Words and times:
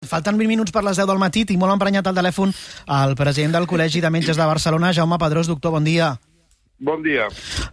Falten 0.00 0.38
20 0.40 0.48
minuts 0.48 0.72
per 0.72 0.80
les 0.80 0.96
10 0.96 1.10
del 1.10 1.18
matí, 1.20 1.42
tinc 1.44 1.60
molt 1.60 1.74
emprenyat 1.74 2.06
al 2.08 2.16
telèfon 2.16 2.54
el 2.96 3.12
president 3.20 3.52
del 3.58 3.68
Col·legi 3.68 4.00
de 4.00 4.08
Metges 4.14 4.40
de 4.40 4.48
Barcelona, 4.48 4.94
Jaume 4.96 5.20
Pedrós. 5.20 5.52
Doctor, 5.52 5.76
bon 5.76 5.84
dia. 5.84 6.14
Bon 6.80 7.02
dia. 7.04 7.26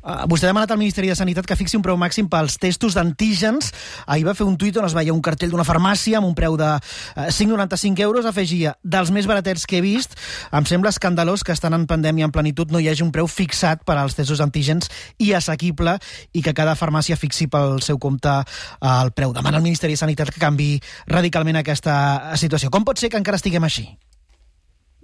Uh, 0.03 0.25
vostè 0.27 0.49
ha 0.49 0.51
demanat 0.51 0.73
al 0.73 0.79
Ministeri 0.81 1.07
de 1.07 1.15
Sanitat 1.15 1.45
que 1.47 1.55
fixi 1.55 1.77
un 1.77 1.83
preu 1.85 1.95
màxim 1.95 2.27
pels 2.27 2.57
testos 2.59 2.91
d'antígens. 2.97 3.69
Ahir 4.03 4.25
va 4.27 4.33
fer 4.35 4.43
un 4.43 4.57
tuit 4.59 4.75
on 4.75 4.83
es 4.83 4.95
veia 4.97 5.13
un 5.15 5.21
cartell 5.23 5.53
d'una 5.53 5.63
farmàcia 5.63 6.19
amb 6.19 6.27
un 6.27 6.33
preu 6.35 6.57
de 6.59 6.67
uh, 6.75 7.27
5,95 7.31 8.03
euros. 8.03 8.27
Afegia, 8.27 8.73
dels 8.83 9.13
més 9.15 9.29
baratets 9.29 9.63
que 9.63 9.77
he 9.79 9.85
vist, 9.85 10.17
em 10.51 10.67
sembla 10.67 10.91
escandalós 10.91 11.45
que 11.47 11.55
estan 11.55 11.77
en 11.77 11.85
pandèmia 11.87 12.27
en 12.27 12.33
plenitud 12.35 12.73
no 12.75 12.81
hi 12.83 12.89
hagi 12.91 13.05
un 13.05 13.13
preu 13.15 13.31
fixat 13.31 13.85
per 13.87 13.95
als 13.95 14.17
testos 14.19 14.41
d'antígens 14.43 14.91
i 15.23 15.31
assequible 15.39 15.95
i 16.35 16.43
que 16.43 16.55
cada 16.57 16.75
farmàcia 16.75 17.15
fixi 17.15 17.47
pel 17.47 17.79
seu 17.85 18.01
compte 18.03 18.33
uh, 18.33 18.91
el 19.05 19.13
preu. 19.15 19.31
Demana 19.31 19.61
al 19.61 19.63
Ministeri 19.63 19.95
de 19.95 20.01
Sanitat 20.03 20.33
que 20.35 20.43
canvi 20.43 20.73
radicalment 21.07 21.61
aquesta 21.63 22.35
situació. 22.35 22.67
Com 22.75 22.83
pot 22.83 22.99
ser 22.99 23.07
que 23.13 23.23
encara 23.23 23.39
estiguem 23.39 23.63
així? 23.63 23.87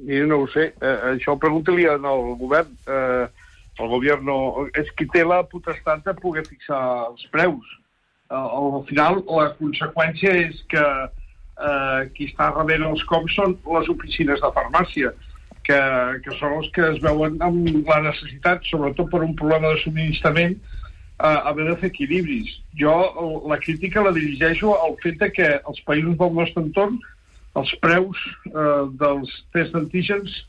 Jo 0.03 0.27
no 0.27 0.41
ho 0.43 0.47
sé. 0.51 0.73
Eh, 0.81 0.97
això 1.13 1.37
pregunta-li 1.39 1.85
al 1.87 2.03
govern. 2.41 2.75
Eh, 2.83 3.42
el 3.81 3.89
govern 3.89 4.29
és 4.77 4.91
qui 4.97 5.07
té 5.09 5.23
la 5.25 5.41
potestat 5.49 6.03
de 6.05 6.13
poder 6.19 6.45
fixar 6.45 6.81
els 7.07 7.25
preus. 7.33 7.77
Al 8.29 8.83
final, 8.89 9.21
la 9.27 9.51
conseqüència 9.57 10.33
és 10.45 10.61
que 10.69 10.83
uh, 10.83 12.01
qui 12.15 12.29
està 12.31 12.49
rebent 12.53 12.85
els 12.87 13.03
cops 13.09 13.35
són 13.37 13.57
les 13.75 13.89
oficines 13.93 14.41
de 14.41 14.51
farmàcia, 14.55 15.11
que, 15.63 15.79
que 16.25 16.37
són 16.39 16.57
els 16.59 16.69
que 16.75 16.85
es 16.91 17.01
veuen 17.03 17.37
amb 17.45 17.67
la 17.87 17.99
necessitat, 18.09 18.65
sobretot 18.69 19.11
per 19.11 19.23
un 19.25 19.35
problema 19.39 19.73
de 19.73 19.81
subministrament, 19.83 20.57
uh, 21.19 21.49
haver 21.49 21.69
de 21.69 21.77
fer 21.81 21.91
equilibris. 21.93 22.55
Jo 22.79 22.95
la 23.49 23.59
crítica 23.61 24.05
la 24.05 24.15
dirigeixo 24.15 24.73
al 24.79 24.97
fet 25.03 25.21
de 25.21 25.29
que 25.33 25.51
els 25.59 25.83
països 25.87 26.17
del 26.19 26.33
nostre 26.39 26.65
entorn 26.65 26.99
els 27.59 27.69
preus 27.85 28.17
uh, 28.49 28.89
dels 28.97 29.29
tests 29.53 29.75
d'antígens 29.75 30.41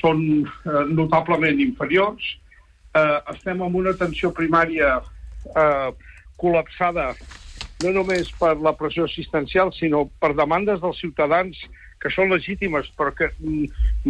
són 0.00 0.22
uh, 0.44 0.84
notablement 0.88 1.60
inferiors, 1.60 2.36
eh, 2.94 3.18
estem 3.34 3.62
amb 3.62 3.78
una 3.78 3.94
atenció 3.96 4.32
primària 4.36 4.98
eh, 5.00 5.90
col·lapsada 6.40 7.12
no 7.82 7.92
només 7.96 8.30
per 8.38 8.54
la 8.62 8.74
pressió 8.78 9.06
assistencial, 9.08 9.72
sinó 9.74 10.06
per 10.22 10.32
demandes 10.38 10.80
dels 10.82 11.00
ciutadans 11.02 11.58
que 12.02 12.10
són 12.14 12.32
legítimes, 12.32 12.88
però 12.98 13.12
que 13.14 13.28
mm, 13.32 13.66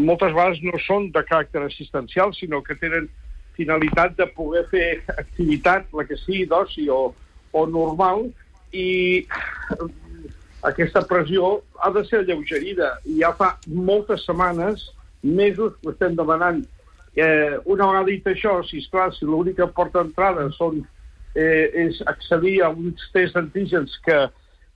moltes 0.09 0.33
vegades 0.33 0.63
no 0.65 0.81
són 0.87 1.11
de 1.15 1.23
caràcter 1.29 1.65
assistencial, 1.67 2.33
sinó 2.37 2.63
que 2.65 2.77
tenen 2.81 3.09
finalitat 3.57 4.17
de 4.17 4.27
poder 4.37 4.65
fer 4.71 4.87
activitat, 5.13 5.91
la 5.93 6.07
que 6.09 6.17
sigui 6.21 6.47
d'oci 6.49 6.89
o, 6.93 7.03
o 7.53 7.65
normal, 7.69 8.27
i 8.73 9.25
mm, 9.25 10.31
aquesta 10.73 11.05
pressió 11.09 11.59
ha 11.83 11.93
de 11.93 12.05
ser 12.09 12.23
alleugerida. 12.23 12.95
I 13.05 13.21
ja 13.21 13.33
fa 13.37 13.55
moltes 13.67 14.25
setmanes, 14.29 14.89
mesos, 15.23 15.77
que 15.83 15.93
estem 15.93 16.17
demanant 16.19 16.65
Eh, 17.17 17.59
una 17.69 17.87
vegada 17.91 18.09
dit 18.09 18.29
això, 18.31 18.57
si 18.65 18.81
és 18.81 18.89
clar, 18.93 19.11
si 19.13 19.27
l'única 19.29 19.67
porta 19.69 20.01
d'entrada 20.01 20.47
són, 20.57 20.81
eh, 21.37 21.69
és 21.85 22.01
accedir 22.09 22.63
a 22.63 22.71
uns 22.73 23.05
tests 23.13 23.37
d'antígens 23.37 23.99
que, 24.07 24.19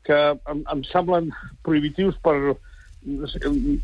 que 0.05 0.19
em, 0.53 0.63
em 0.73 0.83
semblen 0.91 1.31
prohibitius 1.65 2.19
per, 2.25 2.37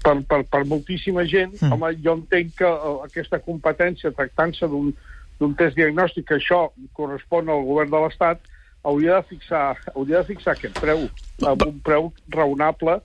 per, 0.04 0.16
per, 0.28 0.40
per 0.52 0.62
moltíssima 0.68 1.24
gent, 1.24 1.56
mm. 1.60 1.72
home, 1.72 1.94
jo 2.04 2.16
entenc 2.20 2.56
que 2.60 2.68
eh, 2.68 2.96
aquesta 3.08 3.40
competència, 3.40 4.12
tractant-se 4.18 4.68
d'un 4.68 5.56
test 5.58 5.78
diagnòstic, 5.78 6.28
que 6.28 6.36
això 6.40 6.66
correspon 6.98 7.48
al 7.48 7.64
govern 7.68 7.92
de 7.94 8.02
l'Estat, 8.04 8.44
hauria 8.84 9.20
de 9.20 9.28
fixar, 9.30 9.78
hauria 9.94 10.20
de 10.20 10.28
fixar 10.28 10.56
aquest 10.56 10.76
preu, 10.82 11.06
amb 11.46 11.64
un 11.68 11.80
preu 11.86 12.12
raonable 12.34 12.98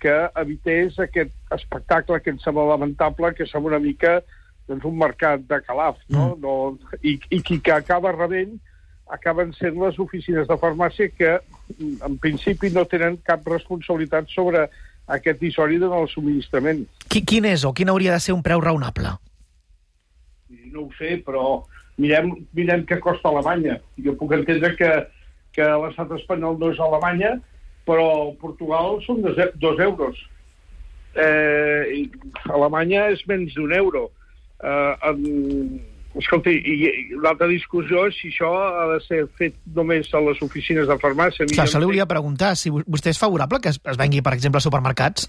que 0.00 0.14
evités 0.40 0.98
aquest 1.02 1.32
espectacle 1.54 2.20
que 2.22 2.32
em 2.34 2.40
sembla 2.42 2.68
lamentable, 2.72 3.32
que 3.34 3.46
sembla 3.48 3.74
una 3.74 3.82
mica 3.82 4.20
doncs, 4.68 4.84
un 4.84 4.96
mercat 4.98 5.44
de 5.48 5.60
calaf, 5.66 5.98
no? 6.08 6.34
Mm. 6.34 6.40
no 6.42 6.98
i, 7.02 7.18
I 7.30 7.42
qui 7.42 7.60
que 7.60 7.74
acaba 7.74 8.14
rebent 8.14 8.58
acaben 9.06 9.52
sent 9.54 9.78
les 9.78 9.98
oficines 10.02 10.48
de 10.48 10.56
farmàcia 10.58 11.08
que, 11.14 11.36
en 11.78 12.18
principi, 12.18 12.72
no 12.74 12.82
tenen 12.90 13.20
cap 13.26 13.46
responsabilitat 13.46 14.30
sobre 14.34 14.66
aquest 15.06 15.42
histori 15.46 15.78
del 15.78 16.08
subministrament. 16.10 16.82
Quin 17.14 17.46
és 17.46 17.64
o 17.64 17.72
quin 17.76 17.92
hauria 17.92 18.16
de 18.16 18.24
ser 18.24 18.34
un 18.34 18.42
preu 18.42 18.62
raonable? 18.62 19.14
No 20.74 20.86
ho 20.86 20.90
sé, 20.98 21.16
però 21.22 21.62
mirem, 22.02 22.32
mirem 22.56 22.82
què 22.88 22.98
costa 23.02 23.30
Alemanya. 23.30 23.78
Jo 24.02 24.16
puc 24.18 24.34
entendre 24.34 24.74
que, 24.78 24.90
que 25.54 25.70
l'estat 25.84 26.10
espanyol 26.18 26.58
no 26.58 26.72
és 26.74 26.82
Alemanya, 26.82 27.36
però 27.86 28.34
Portugal 28.42 28.98
són 29.06 29.22
dos, 29.22 29.38
dos 29.62 29.78
euros. 29.78 30.18
Eh, 31.14 32.10
Alemanya 32.50 33.06
és 33.14 33.22
menys 33.30 33.54
d'un 33.54 33.70
euro 33.72 34.08
eh, 34.62 35.08
en, 35.10 35.80
i 36.16 36.76
l'altra 37.20 37.48
discussió 37.50 38.06
és 38.08 38.16
si 38.16 38.30
això 38.32 38.52
ha 38.56 38.86
de 38.94 39.00
ser 39.04 39.22
fet 39.36 39.56
només 39.76 40.08
a 40.14 40.22
les 40.24 40.40
oficines 40.42 40.88
de 40.88 40.96
farmàcia. 41.02 41.48
Clar, 41.52 41.66
això 41.66 41.80
li 41.82 41.88
volia 41.90 42.08
preguntar, 42.08 42.54
si 42.56 42.72
vostè 42.72 43.12
és 43.12 43.20
favorable 43.20 43.60
que 43.60 43.74
es, 43.74 43.80
es 43.84 44.00
vengui, 44.00 44.22
per 44.24 44.32
exemple, 44.36 44.62
a 44.62 44.64
supermercats? 44.64 45.28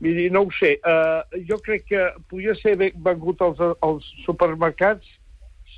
Miri, 0.00 0.28
no 0.30 0.44
ho 0.44 0.50
sé. 0.52 0.76
Uh, 0.84 1.24
jo 1.48 1.56
crec 1.64 1.86
que 1.88 2.02
podria 2.30 2.54
ser 2.60 2.76
vengut 2.78 3.40
als, 3.42 3.62
als 3.82 4.08
supermercats 4.26 5.08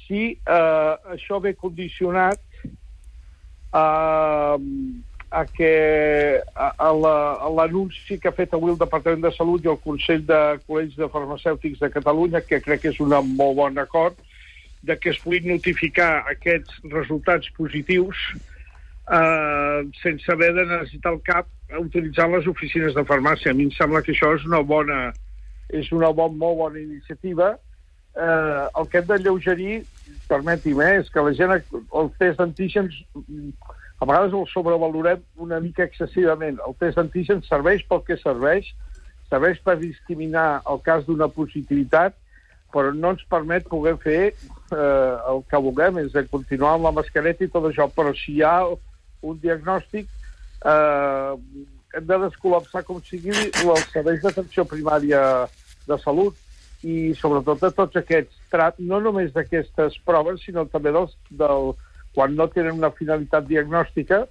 si 0.06 0.32
uh, 0.48 0.98
això 1.14 1.38
ve 1.44 1.54
condicionat 1.54 2.42
a, 3.72 3.84
uh, 4.56 5.07
a 5.30 5.44
que 5.44 6.40
l'anunci 7.54 8.14
la, 8.14 8.20
que 8.20 8.30
ha 8.30 8.36
fet 8.36 8.54
avui 8.56 8.72
el 8.72 8.80
Departament 8.80 9.26
de 9.26 9.32
Salut 9.36 9.64
i 9.64 9.70
el 9.72 9.80
Consell 9.84 10.24
de 10.28 10.40
Col·legis 10.64 10.96
de 10.96 11.08
Farmacèutics 11.12 11.82
de 11.82 11.90
Catalunya, 11.92 12.40
que 12.40 12.62
crec 12.64 12.84
que 12.84 12.92
és 12.94 13.00
un 13.04 13.12
molt 13.36 13.58
bon 13.58 13.78
acord, 13.82 14.16
de 14.82 14.96
que 14.96 15.10
es 15.12 15.20
puguin 15.20 15.50
notificar 15.52 16.24
aquests 16.30 16.80
resultats 16.88 17.50
positius 17.58 18.16
eh, 19.10 19.88
sense 20.02 20.32
haver 20.32 20.54
de 20.54 20.64
necessitar 20.64 21.12
el 21.12 21.22
CAP 21.26 21.46
utilitzant 21.80 22.32
les 22.32 22.46
oficines 22.46 22.94
de 22.94 23.04
farmàcia. 23.04 23.52
A 23.52 23.56
mi 23.56 23.68
em 23.68 23.72
sembla 23.76 24.02
que 24.04 24.14
això 24.14 24.32
és 24.36 24.44
una 24.48 24.62
bona, 24.64 25.08
és 25.68 25.90
una 25.92 26.12
bon, 26.12 26.36
molt 26.40 26.60
bona 26.62 26.80
iniciativa. 26.80 27.54
Eh, 28.16 28.62
el 28.80 28.88
que 28.88 29.02
hem 29.02 29.08
de 29.10 29.18
lleugerir, 29.24 29.82
permeti'm, 30.28 30.80
eh, 30.82 30.94
és 31.02 31.10
que 31.12 31.24
la 31.24 31.34
gent, 31.36 31.56
els 31.58 32.16
tests 32.20 32.38
d'antígens 32.40 32.96
a 33.98 34.06
vegades 34.06 34.32
el 34.32 34.46
sobrevalorem 34.52 35.22
una 35.42 35.58
mica 35.60 35.84
excessivament. 35.84 36.60
El 36.66 36.76
test 36.78 36.98
d'antigen 36.98 37.42
serveix 37.46 37.82
pel 37.88 38.04
que 38.06 38.16
serveix, 38.20 38.70
serveix 39.30 39.58
per 39.64 39.78
discriminar 39.80 40.62
el 40.70 40.82
cas 40.86 41.06
d'una 41.06 41.28
positivitat, 41.28 42.14
però 42.72 42.92
no 42.94 43.14
ens 43.14 43.24
permet 43.30 43.66
poder 43.68 43.96
fer 44.02 44.20
eh, 44.28 45.14
el 45.32 45.42
que 45.50 45.62
vulguem, 45.64 45.98
és 46.04 46.12
de 46.14 46.24
continuar 46.30 46.76
amb 46.76 46.86
la 46.88 46.94
mascareta 47.00 47.44
i 47.44 47.50
tot 47.50 47.66
això. 47.70 47.88
Però 47.90 48.14
si 48.14 48.36
hi 48.36 48.44
ha 48.46 48.60
un 48.68 49.40
diagnòstic, 49.42 50.06
eh, 50.62 51.32
hem 51.98 52.06
de 52.06 52.20
descol·lapsar 52.26 52.84
com 52.86 53.00
sigui 53.02 53.34
els 53.34 53.88
serveis 53.90 54.22
d'atenció 54.22 54.66
primària 54.68 55.22
de 55.88 55.98
salut 56.04 56.36
i 56.86 57.14
sobretot 57.18 57.58
de 57.64 57.70
tots 57.74 57.98
aquests 57.98 58.78
no 58.78 59.00
només 59.00 59.32
d'aquestes 59.34 59.98
proves, 60.06 60.44
sinó 60.44 60.64
també 60.70 60.92
dels, 60.94 61.16
del, 61.30 61.72
quan 62.18 62.34
no 62.34 62.48
tenen 62.50 62.80
una 62.80 62.90
finalitat 62.90 63.44
diagnòstica, 63.46 64.24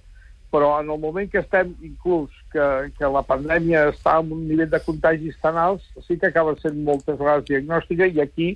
però 0.52 0.74
en 0.82 0.90
el 0.92 0.98
moment 1.00 1.30
que 1.32 1.40
estem, 1.40 1.70
inclús, 1.80 2.28
que, 2.52 2.64
que 2.98 3.08
la 3.08 3.22
pandèmia 3.24 3.86
està 3.94 4.18
en 4.20 4.34
un 4.36 4.42
nivell 4.48 4.68
de 4.68 4.80
contagis 4.84 5.38
tan 5.40 5.56
alts, 5.56 5.86
sí 6.04 6.18
que 6.20 6.28
acaba 6.28 6.52
sent 6.60 6.76
moltes 6.84 7.16
vegades 7.16 7.48
diagnòstica 7.48 8.04
i 8.04 8.20
aquí 8.20 8.50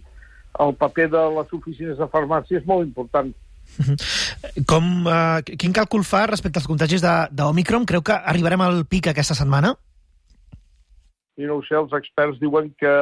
el 0.60 0.75
paper 0.76 1.09
de 1.15 1.22
les 1.38 1.56
oficines 1.56 1.97
de 1.97 2.09
farmàcia 2.12 2.60
és 2.60 2.69
molt 2.69 2.84
important. 2.84 3.32
Com, 4.69 4.93
uh, 5.09 5.41
quin 5.49 5.72
càlcul 5.72 6.04
fa 6.04 6.26
respecte 6.28 6.60
als 6.60 6.69
contagis 6.69 7.04
d'Omicron? 7.32 7.88
Creu 7.88 8.04
que 8.04 8.20
arribarem 8.34 8.60
al 8.64 8.84
pic 8.84 9.09
aquesta 9.09 9.37
setmana? 9.38 9.72
I 11.40 11.49
no 11.49 11.56
ho 11.56 11.64
sé, 11.64 11.78
els 11.81 11.96
experts 11.96 12.37
diuen 12.40 12.69
que, 12.76 12.94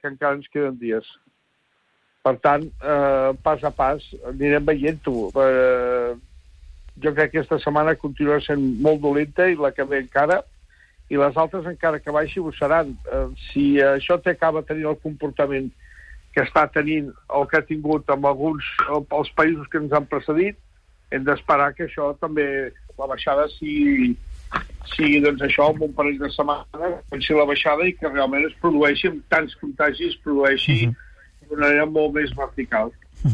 que 0.00 0.12
encara 0.12 0.36
ens 0.36 0.52
queden 0.52 0.76
dies. 0.80 1.08
Per 2.22 2.36
tant, 2.38 2.62
eh, 2.62 3.30
pas 3.42 3.62
a 3.66 3.70
pas 3.74 4.02
anirem 4.30 4.64
veient-ho. 4.64 5.30
Eh, 5.34 6.14
jo 7.02 7.10
crec 7.16 7.32
que 7.32 7.40
aquesta 7.40 7.58
setmana 7.58 7.96
continuarà 7.98 8.44
sent 8.44 8.62
molt 8.84 9.02
dolenta 9.02 9.48
i 9.50 9.58
la 9.58 9.72
que 9.74 9.86
ve 9.90 9.98
encara, 10.04 10.38
i 11.10 11.18
les 11.18 11.36
altres 11.36 11.66
encara 11.66 11.98
que 11.98 12.14
baixi 12.14 12.38
ho 12.38 12.52
seran. 12.54 12.94
Eh, 13.10 13.26
si 13.48 13.64
això 13.82 14.20
té 14.22 14.36
acaba 14.36 14.62
tenint 14.62 14.92
el 14.92 15.00
comportament 15.02 15.72
que 16.32 16.46
està 16.46 16.68
tenint 16.70 17.10
el 17.10 17.48
que 17.50 17.58
ha 17.58 17.66
tingut 17.66 18.08
amb 18.14 18.30
alguns 18.30 18.70
els 19.02 19.34
països 19.36 19.66
que 19.68 19.82
ens 19.82 19.92
han 19.92 20.06
precedit, 20.06 20.56
hem 21.10 21.26
d'esperar 21.26 21.72
que 21.74 21.90
això 21.90 22.14
també, 22.22 22.46
la 23.02 23.10
baixada 23.10 23.50
sigui, 23.58 24.14
sigui 24.94 25.18
doncs 25.26 25.42
això, 25.42 25.72
amb 25.72 25.82
un 25.90 25.92
parell 25.98 26.22
de 26.22 26.30
setmanes, 26.32 27.00
pensi 27.10 27.34
la 27.34 27.50
baixada 27.50 27.84
i 27.84 27.98
que 27.98 28.14
realment 28.14 28.46
es 28.46 28.54
produeixi 28.62 29.10
amb 29.10 29.26
tants 29.28 29.58
contagis, 29.58 30.14
es 30.14 30.22
produeixi 30.22 30.84
uh 30.84 30.86
mhm. 30.86 30.92
-huh 30.92 31.10
d'una 31.48 31.66
manera 31.66 31.86
molt 31.86 32.14
més 32.16 32.32
vertical. 32.36 32.92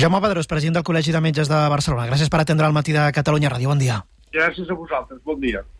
Jaume 0.00 0.20
Pedrós, 0.24 0.48
president 0.50 0.78
del 0.78 0.86
Col·legi 0.88 1.14
de 1.14 1.22
Metges 1.24 1.50
de 1.50 1.58
Barcelona. 1.72 2.08
Gràcies 2.10 2.32
per 2.32 2.42
atendre 2.42 2.68
el 2.68 2.76
matí 2.76 2.96
de 2.96 3.08
Catalunya 3.16 3.52
Ràdio. 3.52 3.72
Bon 3.72 3.82
dia. 3.82 4.00
Gràcies 4.34 4.70
a 4.70 4.76
vosaltres. 4.76 5.20
Bon 5.24 5.40
dia. 5.40 5.64